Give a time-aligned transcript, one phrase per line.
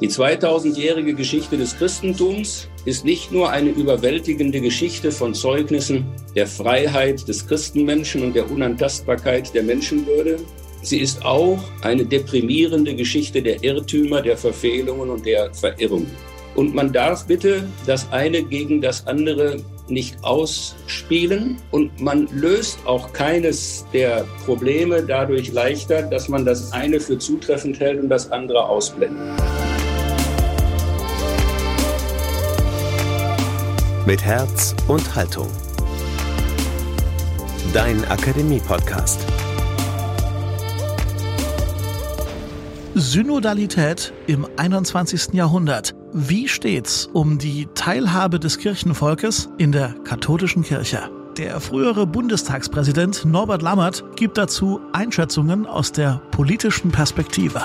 [0.00, 7.26] Die 2000-jährige Geschichte des Christentums ist nicht nur eine überwältigende Geschichte von Zeugnissen der Freiheit
[7.26, 10.38] des Christenmenschen und der Unantastbarkeit der Menschenwürde.
[10.82, 16.10] Sie ist auch eine deprimierende Geschichte der Irrtümer, der Verfehlungen und der Verirrungen.
[16.54, 19.56] Und man darf bitte das eine gegen das andere
[19.88, 27.00] nicht ausspielen und man löst auch keines der Probleme dadurch leichter, dass man das eine
[27.00, 29.57] für zutreffend hält und das andere ausblendet.
[34.08, 35.48] Mit Herz und Haltung.
[37.74, 39.20] Dein Akademie-Podcast.
[42.94, 45.34] Synodalität im 21.
[45.34, 45.94] Jahrhundert.
[46.14, 51.10] Wie steht's um die Teilhabe des Kirchenvolkes in der katholischen Kirche?
[51.36, 57.60] Der frühere Bundestagspräsident Norbert Lammert gibt dazu Einschätzungen aus der politischen Perspektive.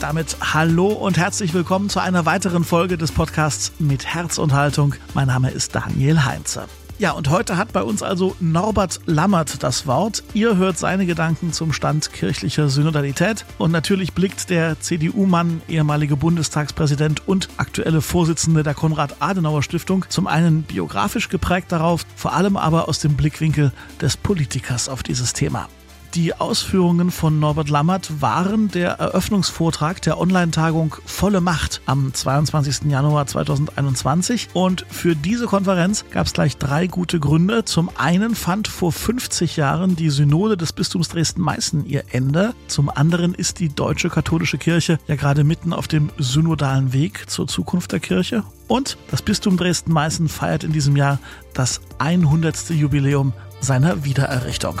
[0.00, 4.94] Damit hallo und herzlich willkommen zu einer weiteren Folge des Podcasts mit Herz und Haltung.
[5.12, 6.66] Mein Name ist Daniel Heinze.
[7.00, 10.22] Ja, und heute hat bei uns also Norbert Lammert das Wort.
[10.34, 13.44] Ihr hört seine Gedanken zum Stand kirchlicher Synodalität.
[13.58, 21.28] Und natürlich blickt der CDU-Mann, ehemalige Bundestagspräsident und aktuelle Vorsitzende der Konrad-Adenauer-Stiftung, zum einen biografisch
[21.28, 25.68] geprägt darauf, vor allem aber aus dem Blickwinkel des Politikers auf dieses Thema.
[26.14, 32.90] Die Ausführungen von Norbert Lammert waren der Eröffnungsvortrag der Online-Tagung Volle Macht am 22.
[32.90, 34.48] Januar 2021.
[34.54, 37.66] Und für diese Konferenz gab es gleich drei gute Gründe.
[37.66, 42.54] Zum einen fand vor 50 Jahren die Synode des Bistums Dresden-Meißen ihr Ende.
[42.68, 47.46] Zum anderen ist die deutsche katholische Kirche ja gerade mitten auf dem synodalen Weg zur
[47.46, 48.44] Zukunft der Kirche.
[48.66, 51.18] Und das Bistum Dresden-Meißen feiert in diesem Jahr
[51.52, 52.70] das 100.
[52.70, 54.80] Jubiläum seiner Wiedererrichtung.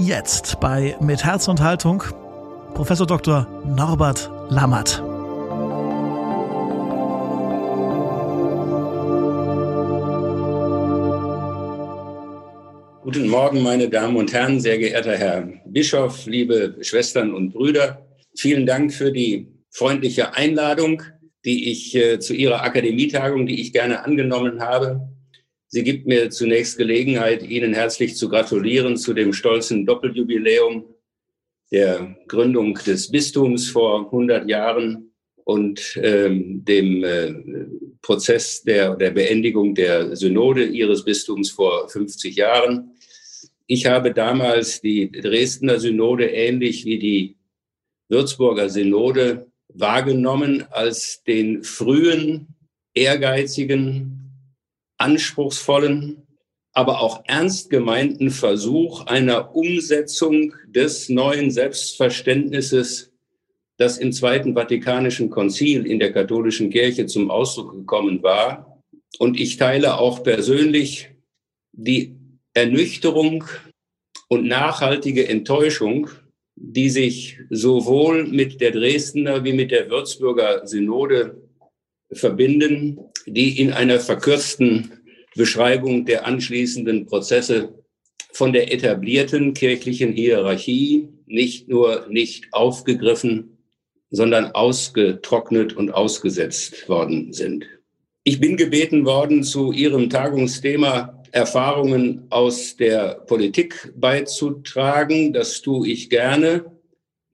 [0.00, 2.04] Jetzt bei Mit Herz und Haltung
[2.74, 3.48] Professor Dr.
[3.66, 5.02] Norbert Lammert.
[13.02, 18.06] Guten Morgen, meine Damen und Herren, sehr geehrter Herr Bischof, liebe Schwestern und Brüder.
[18.36, 21.02] Vielen Dank für die freundliche Einladung,
[21.44, 25.08] die ich äh, zu Ihrer Akademietagung, die ich gerne angenommen habe.
[25.70, 30.84] Sie gibt mir zunächst Gelegenheit, Ihnen herzlich zu gratulieren zu dem stolzen Doppeljubiläum
[31.70, 35.12] der Gründung des Bistums vor 100 Jahren
[35.44, 37.34] und ähm, dem äh,
[38.00, 42.92] Prozess der, der Beendigung der Synode Ihres Bistums vor 50 Jahren.
[43.66, 47.36] Ich habe damals die Dresdner Synode ähnlich wie die
[48.08, 52.54] Würzburger Synode wahrgenommen als den frühen,
[52.94, 54.17] ehrgeizigen,
[54.98, 56.26] anspruchsvollen,
[56.72, 63.12] aber auch ernst gemeinten Versuch einer Umsetzung des neuen Selbstverständnisses,
[63.78, 68.82] das im Zweiten Vatikanischen Konzil in der katholischen Kirche zum Ausdruck gekommen war.
[69.18, 71.10] Und ich teile auch persönlich
[71.72, 72.16] die
[72.54, 73.44] Ernüchterung
[74.28, 76.10] und nachhaltige Enttäuschung,
[76.56, 81.40] die sich sowohl mit der Dresdner wie mit der Würzburger Synode
[82.12, 82.98] verbinden,
[83.30, 84.92] die in einer verkürzten
[85.36, 87.74] Beschreibung der anschließenden Prozesse
[88.32, 93.58] von der etablierten kirchlichen Hierarchie nicht nur nicht aufgegriffen,
[94.10, 97.66] sondern ausgetrocknet und ausgesetzt worden sind.
[98.24, 105.32] Ich bin gebeten worden, zu Ihrem Tagungsthema Erfahrungen aus der Politik beizutragen.
[105.32, 106.64] Das tue ich gerne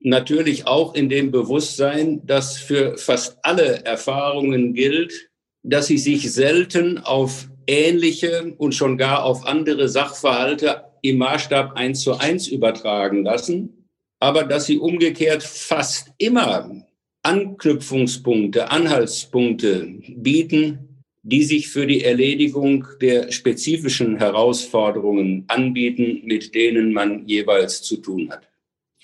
[0.05, 5.29] natürlich auch in dem Bewusstsein, dass für fast alle Erfahrungen gilt,
[5.67, 12.01] dass sie sich selten auf ähnliche und schon gar auf andere Sachverhalte im Maßstab eins
[12.01, 13.87] zu eins übertragen lassen,
[14.19, 16.69] aber dass sie umgekehrt fast immer
[17.23, 27.27] Anknüpfungspunkte, Anhaltspunkte bieten, die sich für die Erledigung der spezifischen Herausforderungen anbieten, mit denen man
[27.27, 28.47] jeweils zu tun hat.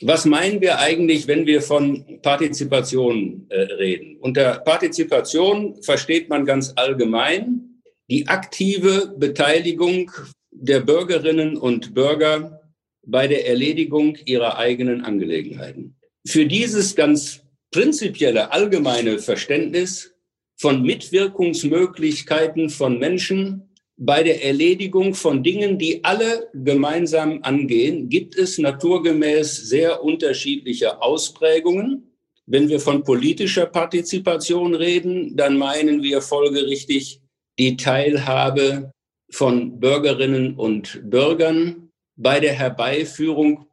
[0.04, 4.18] Was meinen wir eigentlich, wenn wir von Partizipation äh, reden?
[4.18, 10.12] Unter Partizipation versteht man ganz allgemein die aktive Beteiligung
[10.52, 12.62] der Bürgerinnen und Bürger
[13.06, 15.96] bei der Erledigung ihrer eigenen Angelegenheiten.
[16.28, 20.14] Für dieses ganz prinzipielle allgemeine Verständnis
[20.58, 23.71] von Mitwirkungsmöglichkeiten von Menschen
[24.04, 32.12] bei der Erledigung von Dingen, die alle gemeinsam angehen, gibt es naturgemäß sehr unterschiedliche Ausprägungen.
[32.48, 37.22] Wenn wir von politischer Partizipation reden, dann meinen wir folgerichtig
[37.60, 38.92] die Teilhabe
[39.30, 43.68] von Bürgerinnen und Bürgern bei der Herbeiführung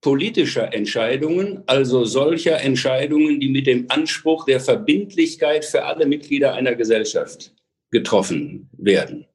[0.00, 6.74] politischer Entscheidungen, also solcher Entscheidungen, die mit dem Anspruch der Verbindlichkeit für alle Mitglieder einer
[6.74, 7.54] Gesellschaft
[7.90, 9.26] getroffen werden.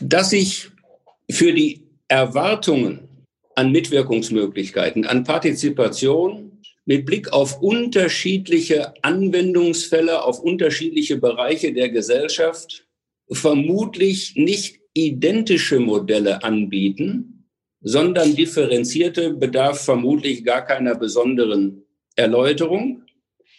[0.00, 0.70] Dass sich
[1.30, 3.08] für die Erwartungen
[3.54, 12.86] an Mitwirkungsmöglichkeiten, an Partizipation mit Blick auf unterschiedliche Anwendungsfälle, auf unterschiedliche Bereiche der Gesellschaft
[13.30, 17.48] vermutlich nicht identische Modelle anbieten,
[17.80, 21.84] sondern differenzierte bedarf vermutlich gar keiner besonderen
[22.16, 23.02] Erläuterung.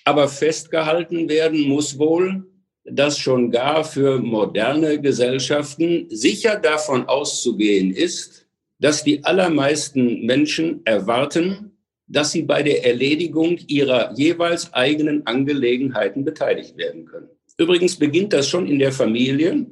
[0.03, 2.50] Aber festgehalten werden muss wohl,
[2.83, 8.48] dass schon gar für moderne Gesellschaften sicher davon auszugehen ist,
[8.80, 16.75] dass die allermeisten Menschen erwarten, dass sie bei der Erledigung ihrer jeweils eigenen Angelegenheiten beteiligt
[16.78, 17.30] werden können.
[17.57, 19.68] Übrigens beginnt das schon in der Familie,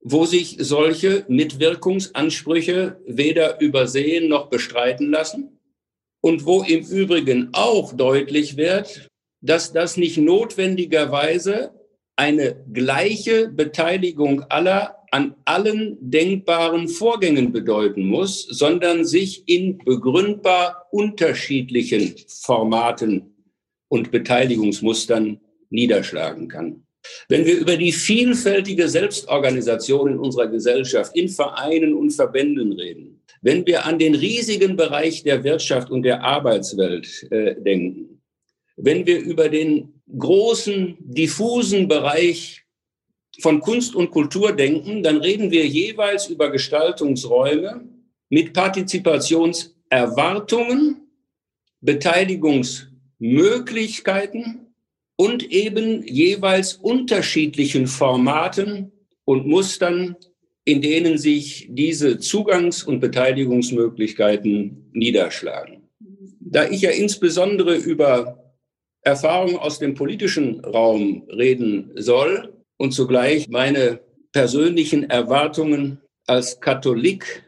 [0.00, 5.58] wo sich solche Mitwirkungsansprüche weder übersehen noch bestreiten lassen
[6.20, 9.08] und wo im Übrigen auch deutlich wird,
[9.40, 11.77] dass das nicht notwendigerweise
[12.18, 22.14] eine gleiche Beteiligung aller an allen denkbaren Vorgängen bedeuten muss, sondern sich in begründbar unterschiedlichen
[22.26, 23.34] Formaten
[23.88, 26.82] und Beteiligungsmustern niederschlagen kann.
[27.28, 33.64] Wenn wir über die vielfältige Selbstorganisation in unserer Gesellschaft, in Vereinen und Verbänden reden, wenn
[33.64, 38.20] wir an den riesigen Bereich der Wirtschaft und der Arbeitswelt äh, denken,
[38.76, 42.64] wenn wir über den großen, diffusen Bereich
[43.40, 47.86] von Kunst und Kultur denken, dann reden wir jeweils über Gestaltungsräume
[48.30, 51.08] mit Partizipationserwartungen,
[51.80, 54.66] Beteiligungsmöglichkeiten
[55.16, 58.92] und eben jeweils unterschiedlichen Formaten
[59.24, 60.14] und Mustern,
[60.64, 65.88] in denen sich diese Zugangs- und Beteiligungsmöglichkeiten niederschlagen.
[66.40, 68.37] Da ich ja insbesondere über
[69.08, 74.00] Erfahrungen aus dem politischen Raum reden soll, und zugleich meine
[74.32, 77.44] persönlichen Erwartungen als Katholik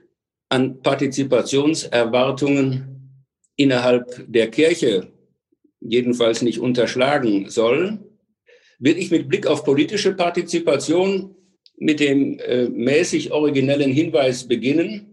[0.48, 3.24] an Partizipationserwartungen
[3.56, 5.12] innerhalb der Kirche
[5.80, 8.00] jedenfalls nicht unterschlagen soll,
[8.78, 11.34] will ich mit Blick auf politische Partizipation
[11.76, 15.06] mit dem äh, mäßig originellen Hinweis beginnen,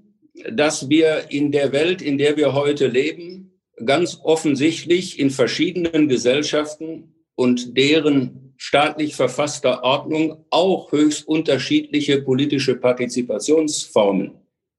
[0.51, 3.46] dass wir in der Welt, in der wir heute leben,
[3.85, 14.31] ganz offensichtlich in verschiedenen Gesellschaften und deren staatlich verfasster Ordnung auch höchst unterschiedliche politische Partizipationsformen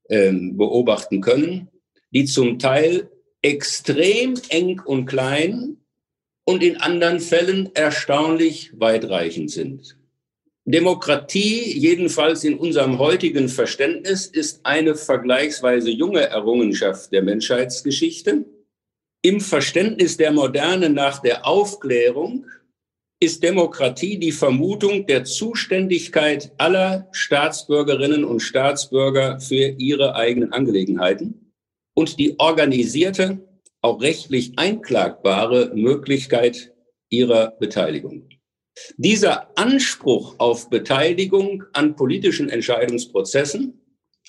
[0.08, 1.68] ähm, beobachten können,
[2.10, 3.08] die zum Teil
[3.42, 5.76] extrem eng und klein
[6.44, 9.96] und in anderen Fällen erstaunlich weitreichend sind.
[10.64, 18.44] Demokratie, jedenfalls in unserem heutigen Verständnis, ist eine vergleichsweise junge Errungenschaft der Menschheitsgeschichte.
[19.22, 22.46] Im Verständnis der Moderne nach der Aufklärung
[23.20, 31.52] ist Demokratie die Vermutung der Zuständigkeit aller Staatsbürgerinnen und Staatsbürger für ihre eigenen Angelegenheiten
[31.94, 33.40] und die organisierte,
[33.80, 36.72] auch rechtlich einklagbare Möglichkeit
[37.10, 38.28] ihrer Beteiligung.
[38.98, 43.80] Dieser Anspruch auf Beteiligung an politischen Entscheidungsprozessen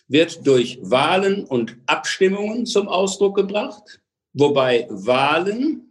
[0.08, 4.02] wird durch Wahlen und Abstimmungen zum Ausdruck gebracht,
[4.34, 5.90] wobei Wahlen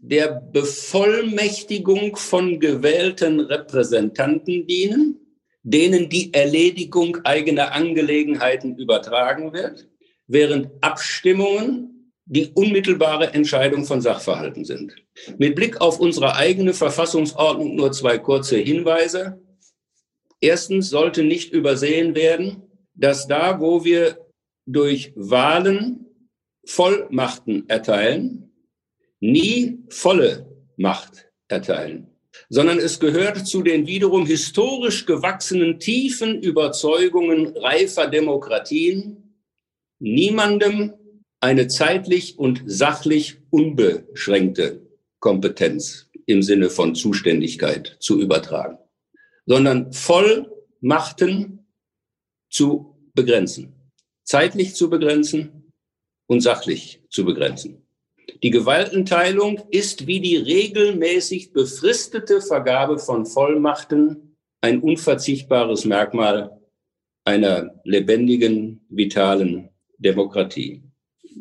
[0.00, 5.18] der Bevollmächtigung von gewählten Repräsentanten dienen,
[5.62, 9.88] denen die Erledigung eigener Angelegenheiten übertragen wird,
[10.26, 14.94] während Abstimmungen die unmittelbare Entscheidung von Sachverhalten sind.
[15.38, 19.42] Mit Blick auf unsere eigene Verfassungsordnung nur zwei kurze Hinweise.
[20.40, 22.62] Erstens sollte nicht übersehen werden,
[22.94, 24.26] dass da, wo wir
[24.66, 26.07] durch Wahlen
[26.68, 28.52] Vollmachten erteilen,
[29.20, 32.08] nie volle Macht erteilen,
[32.50, 39.34] sondern es gehört zu den wiederum historisch gewachsenen tiefen Überzeugungen reifer Demokratien,
[39.98, 40.92] niemandem
[41.40, 44.86] eine zeitlich und sachlich unbeschränkte
[45.20, 48.76] Kompetenz im Sinne von Zuständigkeit zu übertragen,
[49.46, 51.66] sondern Vollmachten
[52.50, 53.72] zu begrenzen,
[54.22, 55.67] zeitlich zu begrenzen
[56.28, 57.82] und sachlich zu begrenzen.
[58.42, 66.60] Die Gewaltenteilung ist wie die regelmäßig befristete Vergabe von Vollmachten ein unverzichtbares Merkmal
[67.24, 70.82] einer lebendigen, vitalen Demokratie.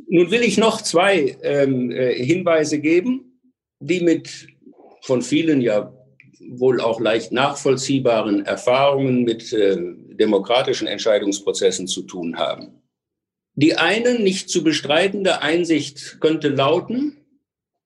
[0.08, 3.40] Nun will ich noch zwei ähm, äh, Hinweise geben,
[3.80, 4.48] die mit
[5.02, 5.94] von vielen ja
[6.50, 9.78] wohl auch leicht nachvollziehbaren Erfahrungen mit äh,
[10.20, 12.82] demokratischen Entscheidungsprozessen zu tun haben.
[13.60, 17.26] Die eine nicht zu bestreitende Einsicht könnte lauten,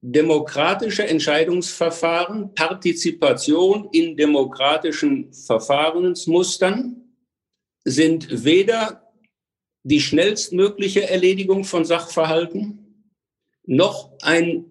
[0.02, 7.16] demokratische Entscheidungsverfahren, Partizipation in demokratischen Verfahrensmustern
[7.86, 9.14] sind weder
[9.84, 13.14] die schnellstmögliche Erledigung von Sachverhalten
[13.66, 14.66] noch ein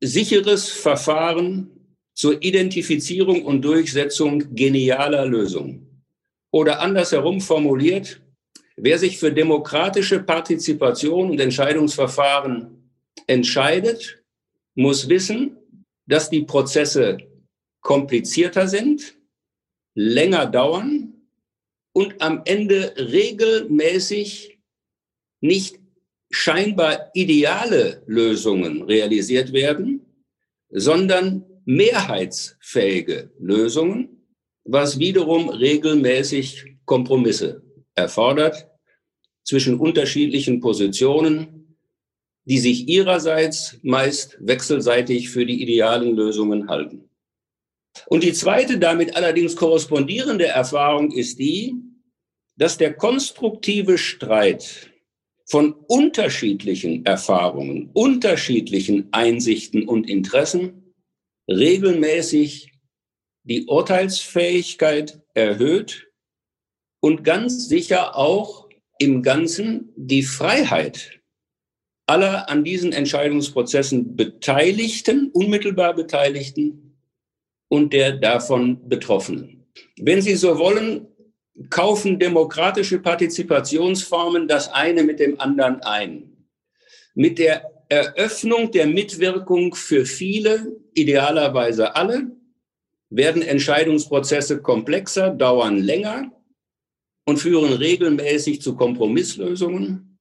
[0.00, 1.70] sicheres Verfahren
[2.14, 6.04] zur Identifizierung und Durchsetzung genialer Lösungen.
[6.50, 8.21] Oder andersherum formuliert,
[8.82, 12.90] wer sich für demokratische Partizipation und Entscheidungsverfahren
[13.28, 14.24] entscheidet,
[14.74, 15.56] muss wissen,
[16.06, 17.18] dass die Prozesse
[17.80, 19.16] komplizierter sind,
[19.94, 21.14] länger dauern
[21.92, 24.58] und am Ende regelmäßig
[25.40, 25.78] nicht
[26.30, 30.04] scheinbar ideale Lösungen realisiert werden,
[30.70, 34.26] sondern mehrheitsfähige Lösungen,
[34.64, 37.62] was wiederum regelmäßig Kompromisse
[37.94, 38.71] erfordert
[39.44, 41.76] zwischen unterschiedlichen Positionen,
[42.44, 47.08] die sich ihrerseits meist wechselseitig für die idealen Lösungen halten.
[48.06, 51.74] Und die zweite damit allerdings korrespondierende Erfahrung ist die,
[52.56, 54.90] dass der konstruktive Streit
[55.46, 60.94] von unterschiedlichen Erfahrungen, unterschiedlichen Einsichten und Interessen
[61.48, 62.72] regelmäßig
[63.44, 66.08] die Urteilsfähigkeit erhöht
[67.00, 68.61] und ganz sicher auch
[69.02, 71.20] im Ganzen die Freiheit
[72.06, 76.96] aller an diesen Entscheidungsprozessen Beteiligten, unmittelbar Beteiligten
[77.68, 79.66] und der davon Betroffenen.
[79.98, 81.08] Wenn Sie so wollen,
[81.68, 86.46] kaufen demokratische Partizipationsformen das eine mit dem anderen ein.
[87.14, 92.30] Mit der Eröffnung der Mitwirkung für viele, idealerweise alle,
[93.10, 96.30] werden Entscheidungsprozesse komplexer, dauern länger
[97.24, 100.18] und führen regelmäßig zu Kompromisslösungen.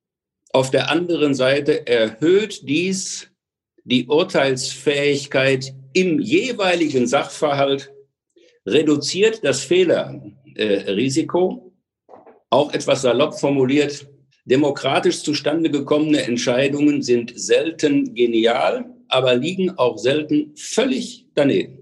[0.53, 3.31] Auf der anderen Seite erhöht dies
[3.83, 7.91] die Urteilsfähigkeit im jeweiligen Sachverhalt,
[8.65, 11.73] reduziert das Fehlerrisiko,
[12.49, 14.07] auch etwas salopp formuliert,
[14.45, 21.79] demokratisch zustande gekommene Entscheidungen sind selten genial, aber liegen auch selten völlig daneben.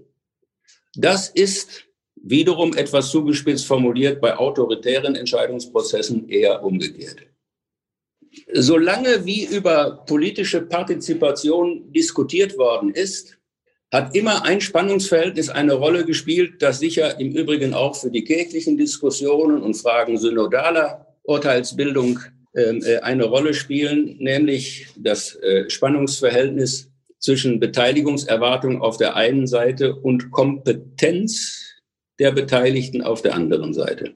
[0.94, 1.86] Das ist
[2.22, 7.16] wiederum etwas zugespitzt formuliert bei autoritären Entscheidungsprozessen eher umgekehrt.
[8.52, 13.38] Solange wie über politische Partizipation diskutiert worden ist,
[13.92, 18.76] hat immer ein Spannungsverhältnis eine Rolle gespielt, das sicher im Übrigen auch für die kirchlichen
[18.76, 22.20] Diskussionen und Fragen synodaler Urteilsbildung
[22.54, 29.94] ähm, äh, eine Rolle spielen, nämlich das äh, Spannungsverhältnis zwischen Beteiligungserwartung auf der einen Seite
[29.94, 31.69] und Kompetenz
[32.20, 34.14] der Beteiligten auf der anderen Seite.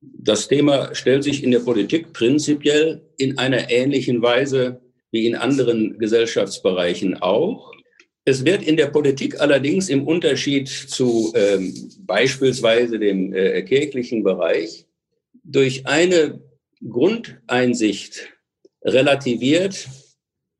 [0.00, 5.98] Das Thema stellt sich in der Politik prinzipiell in einer ähnlichen Weise wie in anderen
[5.98, 7.72] Gesellschaftsbereichen auch.
[8.24, 14.84] Es wird in der Politik allerdings im Unterschied zu ähm, beispielsweise dem äh, kirchlichen Bereich
[15.44, 16.40] durch eine
[16.86, 18.28] Grundeinsicht
[18.82, 19.88] relativiert,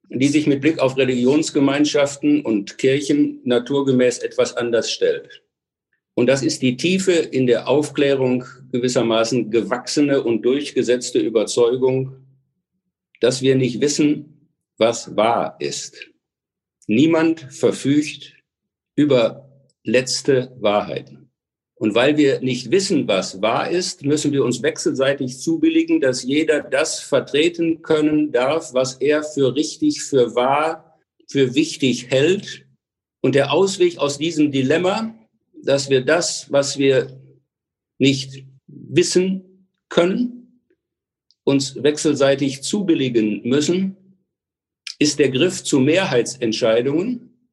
[0.08, 5.42] die sich mit Blick auf Religionsgemeinschaften und Kirchen naturgemäß etwas anders stellt.
[6.18, 12.16] Und das ist die tiefe in der Aufklärung gewissermaßen gewachsene und durchgesetzte Überzeugung,
[13.20, 16.08] dass wir nicht wissen, was wahr ist.
[16.86, 18.34] Niemand verfügt
[18.94, 19.50] über
[19.84, 21.30] letzte Wahrheiten.
[21.74, 26.62] Und weil wir nicht wissen, was wahr ist, müssen wir uns wechselseitig zubilligen, dass jeder
[26.62, 32.64] das vertreten können darf, was er für richtig, für wahr, für wichtig hält.
[33.20, 35.14] Und der Ausweg aus diesem Dilemma
[35.66, 37.20] dass wir das, was wir
[37.98, 40.62] nicht wissen können,
[41.44, 43.96] uns wechselseitig zubilligen müssen,
[44.98, 47.50] ist der Griff zu Mehrheitsentscheidungen,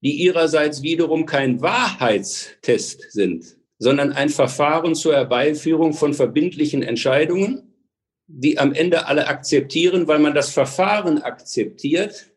[0.00, 7.74] die ihrerseits wiederum kein Wahrheitstest sind, sondern ein Verfahren zur Herbeiführung von verbindlichen Entscheidungen,
[8.26, 12.32] die am Ende alle akzeptieren, weil man das Verfahren akzeptiert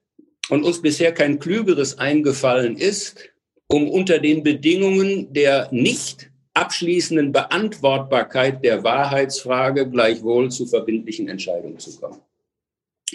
[0.49, 3.29] und uns bisher kein Klügeres eingefallen ist,
[3.71, 11.97] um unter den Bedingungen der nicht abschließenden Beantwortbarkeit der Wahrheitsfrage gleichwohl zu verbindlichen Entscheidungen zu
[11.99, 12.19] kommen.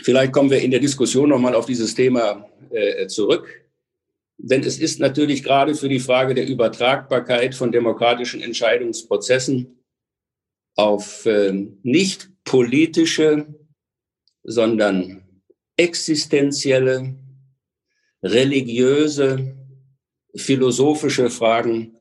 [0.03, 3.65] Vielleicht kommen wir in der Diskussion nochmal auf dieses Thema äh, zurück.
[4.39, 9.79] Denn es ist natürlich gerade für die Frage der Übertragbarkeit von demokratischen Entscheidungsprozessen
[10.77, 13.47] auf äh, nicht politische,
[14.43, 15.23] sondern
[15.77, 17.15] existenzielle,
[18.23, 19.55] religiöse,
[20.37, 21.97] philosophische Fragen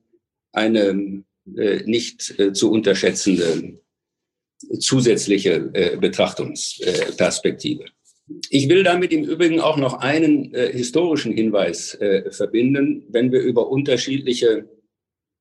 [0.51, 1.23] eine
[1.55, 3.79] äh, nicht äh, zu unterschätzende
[4.79, 7.85] zusätzliche äh, Betrachtungsperspektive.
[8.49, 13.41] Ich will damit im Übrigen auch noch einen äh, historischen Hinweis äh, verbinden, wenn wir
[13.41, 14.69] über unterschiedliche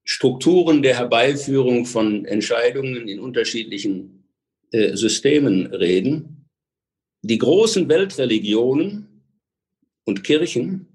[0.05, 4.25] Strukturen der Herbeiführung von Entscheidungen in unterschiedlichen
[4.73, 6.49] äh, Systemen reden.
[7.23, 9.23] Die großen Weltreligionen
[10.05, 10.89] und Kirchen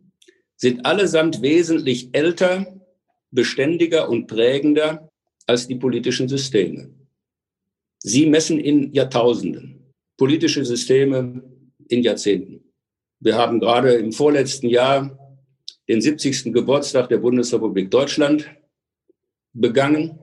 [0.57, 2.81] sind allesamt wesentlich älter,
[3.31, 5.09] beständiger und prägender
[5.45, 6.89] als die politischen Systeme.
[7.99, 11.43] Sie messen in Jahrtausenden, politische Systeme
[11.87, 12.63] in Jahrzehnten.
[13.19, 15.17] Wir haben gerade im vorletzten Jahr
[15.87, 16.53] den 70.
[16.53, 18.49] Geburtstag der Bundesrepublik Deutschland
[19.53, 20.19] begangen.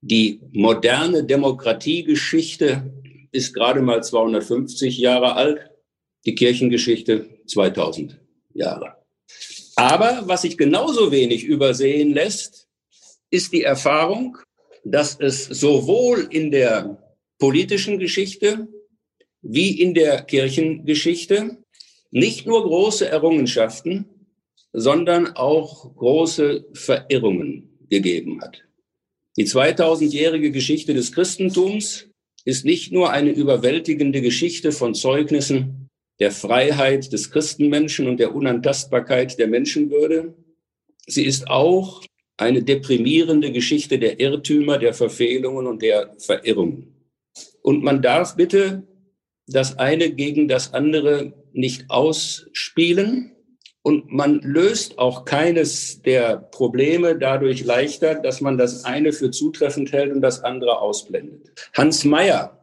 [0.00, 2.92] Die moderne Demokratiegeschichte
[3.32, 5.70] ist gerade mal 250 Jahre alt,
[6.26, 8.20] die Kirchengeschichte 2000
[8.52, 8.99] Jahre.
[9.80, 12.68] Aber was sich genauso wenig übersehen lässt,
[13.30, 14.36] ist die Erfahrung,
[14.84, 17.02] dass es sowohl in der
[17.38, 18.68] politischen Geschichte
[19.40, 21.56] wie in der Kirchengeschichte
[22.10, 24.04] nicht nur große Errungenschaften,
[24.74, 28.62] sondern auch große Verirrungen gegeben hat.
[29.38, 32.10] Die 2000-jährige Geschichte des Christentums
[32.44, 35.79] ist nicht nur eine überwältigende Geschichte von Zeugnissen
[36.20, 40.34] der Freiheit des Christenmenschen und der Unantastbarkeit der Menschenwürde.
[41.06, 42.02] Sie ist auch
[42.36, 46.94] eine deprimierende Geschichte der Irrtümer, der Verfehlungen und der Verirrungen.
[47.62, 48.86] Und man darf bitte
[49.46, 53.32] das eine gegen das andere nicht ausspielen.
[53.82, 59.92] Und man löst auch keines der Probleme dadurch leichter, dass man das eine für zutreffend
[59.92, 61.50] hält und das andere ausblendet.
[61.72, 62.59] Hans Mayer,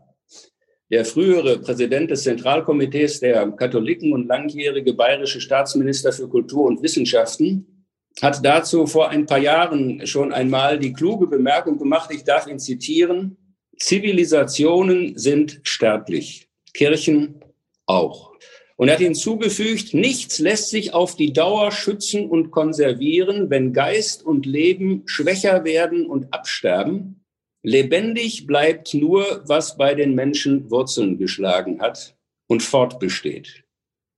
[0.90, 7.86] der frühere Präsident des Zentralkomitees der Katholiken und langjährige bayerische Staatsminister für Kultur und Wissenschaften,
[8.22, 12.60] hat dazu vor ein paar Jahren schon einmal die kluge Bemerkung gemacht, ich darf ihn
[12.60, 13.38] zitieren,
[13.78, 17.42] Zivilisationen sind sterblich, Kirchen
[17.86, 18.32] auch.
[18.76, 24.24] Und er hat hinzugefügt, nichts lässt sich auf die Dauer schützen und konservieren, wenn Geist
[24.24, 27.26] und Leben schwächer werden und absterben.
[27.68, 32.16] Lebendig bleibt nur, was bei den Menschen Wurzeln geschlagen hat
[32.48, 33.66] und fortbesteht.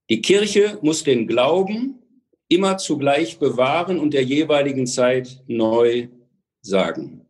[0.07, 1.97] Die Kirche muss den Glauben
[2.47, 6.09] immer zugleich bewahren und der jeweiligen Zeit neu
[6.61, 7.25] sagen.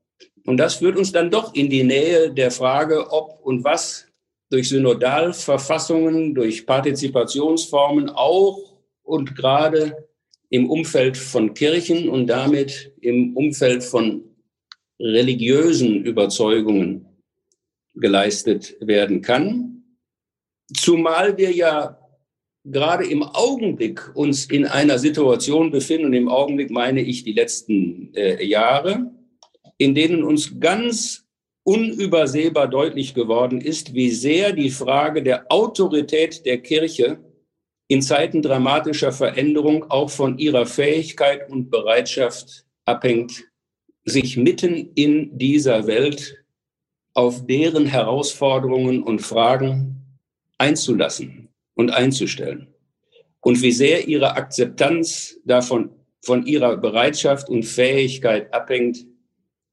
[0.46, 4.06] Und das führt uns dann doch in die Nähe der Frage, ob und was
[4.50, 10.10] durch Synodalverfassungen, durch Partizipationsformen auch und gerade
[10.50, 14.29] im Umfeld von Kirchen und damit im Umfeld von
[15.00, 17.06] religiösen Überzeugungen
[17.96, 19.84] geleistet werden kann.
[20.76, 22.00] Zumal wir ja
[22.66, 28.14] gerade im Augenblick uns in einer Situation befinden, und im Augenblick meine ich die letzten
[28.14, 29.12] äh, Jahre,
[29.78, 31.26] in denen uns ganz
[31.64, 37.20] unübersehbar deutlich geworden ist, wie sehr die Frage der Autorität der Kirche
[37.88, 43.49] in Zeiten dramatischer Veränderung auch von ihrer Fähigkeit und Bereitschaft abhängt,
[44.06, 46.44] sich mitten in dieser Welt
[47.14, 50.00] auf deren Herausforderungen und Fragen
[50.58, 52.68] einzulassen und einzustellen.
[53.42, 59.06] Und wie sehr ihre Akzeptanz davon von ihrer Bereitschaft und Fähigkeit abhängt,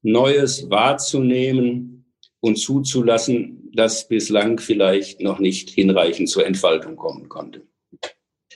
[0.01, 2.05] Neues wahrzunehmen
[2.39, 7.67] und zuzulassen, das bislang vielleicht noch nicht hinreichend zur Entfaltung kommen konnte.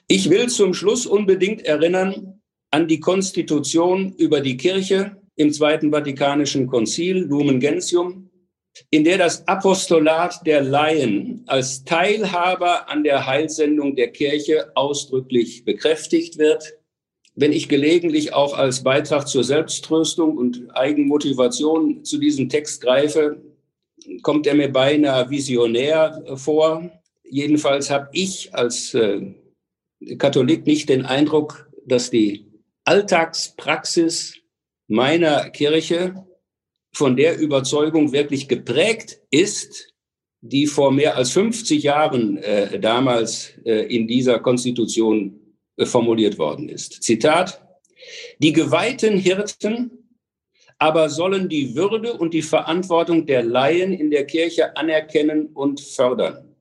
[0.07, 6.67] Ich will zum Schluss unbedingt erinnern an die Konstitution über die Kirche im Zweiten Vatikanischen
[6.67, 8.29] Konzil, Lumen Gentium,
[8.89, 16.37] in der das Apostolat der Laien als Teilhaber an der Heilsendung der Kirche ausdrücklich bekräftigt
[16.37, 16.81] wird
[17.35, 23.41] wenn ich gelegentlich auch als Beitrag zur Selbsttröstung und Eigenmotivation zu diesem Text greife,
[24.21, 26.91] kommt er mir beinahe visionär vor.
[27.23, 29.33] Jedenfalls habe ich als äh,
[30.17, 32.47] Katholik nicht den Eindruck, dass die
[32.83, 34.40] Alltagspraxis
[34.91, 36.25] meiner Kirche
[36.93, 39.93] von der Überzeugung wirklich geprägt ist,
[40.41, 45.39] die vor mehr als 50 Jahren äh, damals äh, in dieser Konstitution
[45.83, 47.01] formuliert worden ist.
[47.03, 47.65] Zitat,
[48.39, 49.91] die geweihten Hirten
[50.77, 56.55] aber sollen die Würde und die Verantwortung der Laien in der Kirche anerkennen und fördern.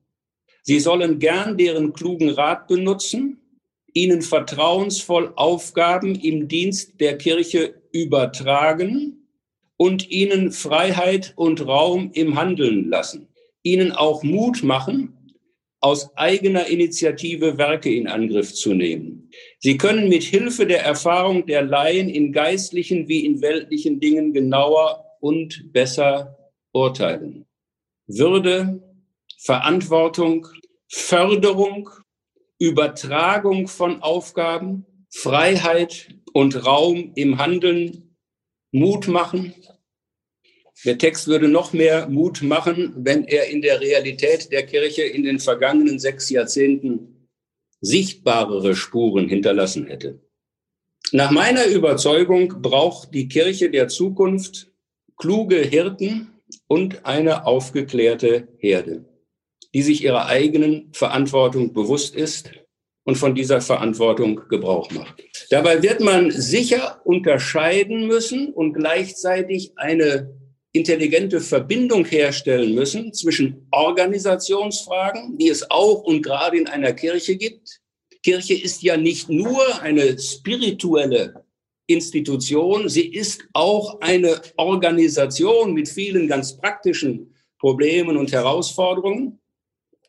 [0.61, 3.41] Sie sollen gern deren klugen Rat benutzen,
[3.93, 9.27] ihnen vertrauensvoll Aufgaben im Dienst der Kirche übertragen
[9.77, 13.27] und ihnen Freiheit und Raum im Handeln lassen,
[13.63, 15.17] ihnen auch Mut machen,
[15.81, 19.29] aus eigener Initiative Werke in Angriff zu nehmen.
[19.57, 25.03] Sie können mit Hilfe der Erfahrung der Laien in geistlichen wie in weltlichen Dingen genauer
[25.19, 26.37] und besser
[26.71, 27.47] urteilen.
[28.05, 28.79] Würde,
[29.39, 30.47] Verantwortung,
[30.87, 31.89] Förderung,
[32.59, 38.15] Übertragung von Aufgaben, Freiheit und Raum im Handeln,
[38.71, 39.53] Mut machen.
[40.85, 45.23] Der Text würde noch mehr Mut machen, wenn er in der Realität der Kirche in
[45.23, 47.29] den vergangenen sechs Jahrzehnten
[47.81, 50.21] sichtbarere Spuren hinterlassen hätte.
[51.11, 54.71] Nach meiner Überzeugung braucht die Kirche der Zukunft
[55.17, 59.05] kluge Hirten und eine aufgeklärte Herde,
[59.73, 62.60] die sich ihrer eigenen Verantwortung bewusst ist
[63.03, 65.23] und von dieser Verantwortung Gebrauch macht.
[65.49, 70.33] Dabei wird man sicher unterscheiden müssen und gleichzeitig eine
[70.71, 77.81] intelligente Verbindung herstellen müssen zwischen Organisationsfragen, die es auch und gerade in einer Kirche gibt,
[78.23, 81.43] Kirche ist ja nicht nur eine spirituelle
[81.87, 89.40] Institution, sie ist auch eine Organisation mit vielen ganz praktischen Problemen und Herausforderungen,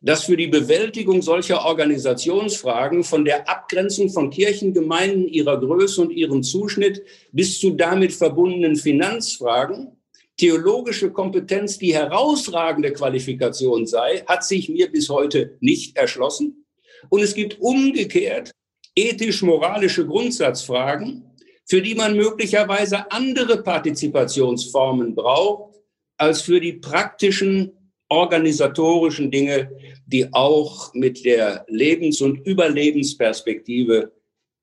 [0.02, 6.42] dass für die Bewältigung solcher Organisationsfragen von der Abgrenzung von Kirchengemeinden, ihrer Größe und ihrem
[6.42, 9.96] Zuschnitt bis zu damit verbundenen Finanzfragen
[10.36, 16.66] theologische Kompetenz die herausragende Qualifikation sei, hat sich mir bis heute nicht erschlossen.
[17.08, 18.50] Und es gibt umgekehrt
[18.96, 21.24] ethisch-moralische Grundsatzfragen,
[21.64, 25.76] für die man möglicherweise andere Partizipationsformen braucht
[26.16, 27.81] als für die praktischen
[28.12, 29.70] organisatorischen Dinge,
[30.06, 34.12] die auch mit der Lebens- und Überlebensperspektive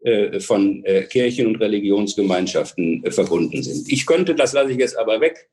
[0.01, 3.91] äh, von äh, Kirchen und Religionsgemeinschaften äh, verbunden sind.
[3.91, 5.49] Ich könnte, das lasse ich jetzt aber weg,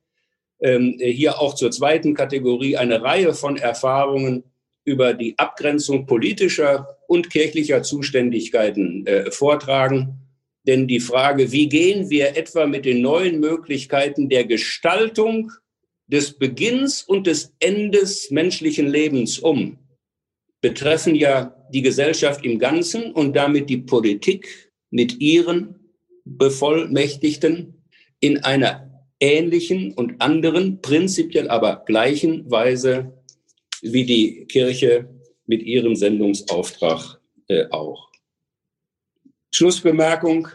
[0.60, 4.44] ähm, hier auch zur zweiten Kategorie eine Reihe von Erfahrungen
[4.84, 10.20] über die Abgrenzung politischer und kirchlicher Zuständigkeiten äh, vortragen.
[10.66, 15.50] Denn die Frage, wie gehen wir etwa mit den neuen Möglichkeiten der Gestaltung
[16.06, 19.78] des Beginns und des Endes menschlichen Lebens um,
[20.60, 25.92] betreffen ja die Gesellschaft im Ganzen und damit die Politik mit ihren
[26.24, 27.84] Bevollmächtigten
[28.20, 33.12] in einer ähnlichen und anderen, prinzipiell aber gleichen Weise
[33.82, 35.08] wie die Kirche
[35.46, 38.10] mit ihrem Sendungsauftrag äh, auch.
[39.52, 40.48] Schlussbemerkung.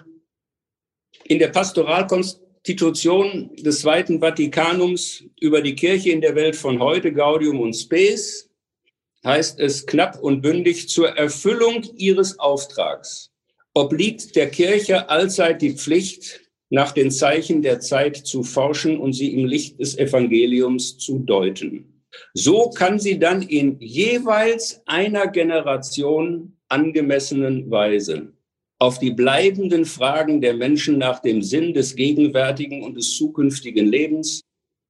[1.26, 7.60] In der Pastoralkonstitution des Zweiten Vatikanums über die Kirche in der Welt von heute, Gaudium
[7.60, 8.50] und Spes,
[9.26, 13.32] heißt es knapp und bündig, zur Erfüllung ihres Auftrags
[13.74, 19.34] obliegt der Kirche allzeit die Pflicht, nach den Zeichen der Zeit zu forschen und sie
[19.34, 22.04] im Licht des Evangeliums zu deuten.
[22.34, 28.34] So kann sie dann in jeweils einer Generation angemessenen Weise
[28.82, 34.42] auf die bleibenden Fragen der Menschen nach dem Sinn des gegenwärtigen und des zukünftigen Lebens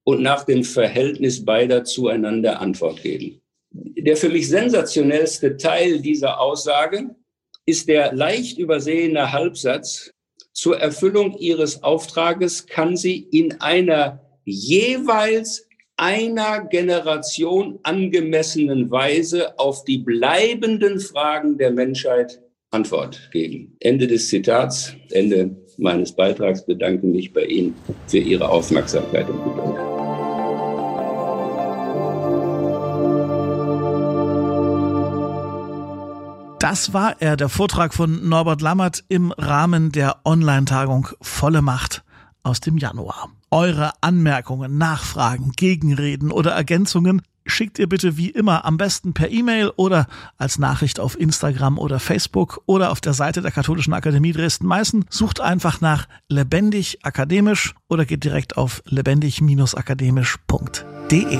[0.04, 3.42] und nach dem Verhältnis beider zueinander Antwort geben.
[3.70, 7.14] Der für mich sensationellste Teil dieser Aussage
[7.66, 10.10] ist der leicht übersehene Halbsatz,
[10.54, 19.98] zur Erfüllung ihres Auftrages kann sie in einer jeweils einer Generation angemessenen Weise auf die
[19.98, 22.40] bleibenden Fragen der Menschheit
[22.72, 23.76] Antwort geben.
[23.80, 27.74] Ende des Zitats, Ende meines Beitrags bedanke mich bei Ihnen
[28.06, 29.76] für Ihre Aufmerksamkeit und Geduld.
[36.58, 42.04] Das war er, der Vortrag von Norbert Lammert im Rahmen der Online-Tagung Volle Macht
[42.42, 43.30] aus dem Januar.
[43.50, 49.70] Eure Anmerkungen, Nachfragen, Gegenreden oder Ergänzungen schickt ihr bitte wie immer am besten per E-Mail
[49.76, 55.04] oder als Nachricht auf Instagram oder Facebook oder auf der Seite der Katholischen Akademie Dresden-Meißen.
[55.08, 61.38] Sucht einfach nach lebendig akademisch oder geht direkt auf lebendig-akademisch.de.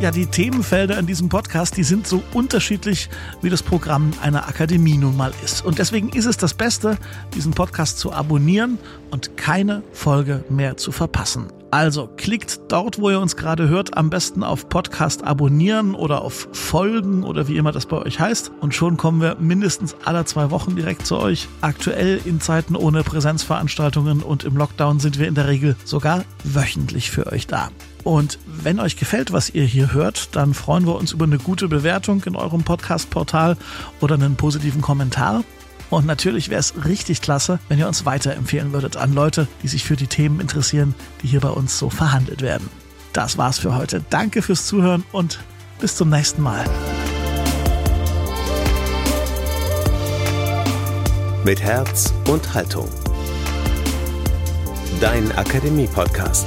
[0.00, 3.10] Ja, die Themenfelder in diesem Podcast, die sind so unterschiedlich,
[3.42, 5.62] wie das Programm einer Akademie nun mal ist.
[5.62, 6.96] Und deswegen ist es das Beste,
[7.34, 8.78] diesen Podcast zu abonnieren
[9.10, 11.48] und keine Folge mehr zu verpassen.
[11.70, 16.48] Also klickt dort, wo ihr uns gerade hört, am besten auf Podcast abonnieren oder auf
[16.52, 18.52] Folgen oder wie immer das bei euch heißt.
[18.58, 21.46] Und schon kommen wir mindestens alle zwei Wochen direkt zu euch.
[21.60, 27.10] Aktuell in Zeiten ohne Präsenzveranstaltungen und im Lockdown sind wir in der Regel sogar wöchentlich
[27.10, 27.68] für euch da.
[28.04, 31.68] Und wenn euch gefällt, was ihr hier hört, dann freuen wir uns über eine gute
[31.68, 33.56] Bewertung in eurem Podcast-Portal
[34.00, 35.44] oder einen positiven Kommentar.
[35.90, 39.84] Und natürlich wäre es richtig klasse, wenn ihr uns weiterempfehlen würdet an Leute, die sich
[39.84, 42.68] für die Themen interessieren, die hier bei uns so verhandelt werden.
[43.12, 44.04] Das war's für heute.
[44.08, 45.40] Danke fürs Zuhören und
[45.80, 46.64] bis zum nächsten Mal.
[51.44, 52.88] Mit Herz und Haltung
[55.00, 56.46] dein Akademie-Podcast.